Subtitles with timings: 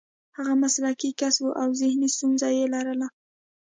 [0.37, 3.07] هغه مسلکي کس و او ذهني ستونزه یې لرله